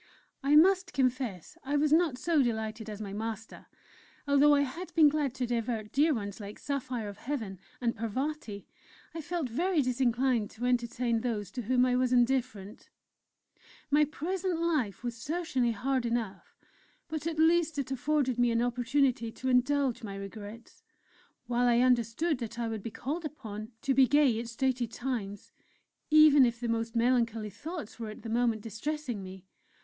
I 0.41 0.55
must 0.55 0.93
confess 0.93 1.59
I 1.63 1.77
was 1.77 1.93
not 1.93 2.17
so 2.17 2.41
delighted 2.41 2.89
as 2.89 2.99
my 3.03 3.13
master. 3.13 3.67
Although 4.27 4.55
I 4.55 4.61
had 4.61 4.91
been 4.95 5.09
glad 5.09 5.35
to 5.35 5.45
divert 5.45 5.91
dear 5.91 6.11
ones 6.11 6.39
like 6.39 6.57
Saphire 6.57 7.07
of 7.07 7.17
Heaven 7.19 7.59
and 7.79 7.95
Parvati, 7.95 8.65
I 9.13 9.21
felt 9.21 9.47
very 9.47 9.79
disinclined 9.83 10.49
to 10.49 10.65
entertain 10.65 11.21
those 11.21 11.51
to 11.51 11.61
whom 11.61 11.85
I 11.85 11.95
was 11.95 12.11
indifferent. 12.11 12.89
My 13.91 14.03
present 14.03 14.59
life 14.59 15.03
was 15.03 15.15
certainly 15.17 15.69
hard 15.71 16.07
enough, 16.07 16.55
but 17.07 17.27
at 17.27 17.37
least 17.37 17.77
it 17.77 17.91
afforded 17.91 18.39
me 18.39 18.49
an 18.49 18.63
opportunity 18.63 19.31
to 19.33 19.49
indulge 19.49 20.01
my 20.01 20.15
regrets; 20.15 20.81
while 21.45 21.67
I 21.67 21.77
understood 21.81 22.39
that 22.39 22.57
I 22.57 22.67
would 22.67 22.81
be 22.81 22.89
called 22.89 23.23
upon 23.23 23.71
to 23.83 23.93
be 23.93 24.07
gay 24.07 24.39
at 24.39 24.47
stated 24.47 24.91
times, 24.91 25.51
even 26.09 26.43
if 26.43 26.59
the 26.59 26.67
most 26.67 26.95
melancholy 26.95 27.51
thoughts 27.51 27.99
were 27.99 28.09
at 28.09 28.23
the 28.23 28.29
moment 28.29 28.63
distressing 28.63 29.21
me. 29.23 29.45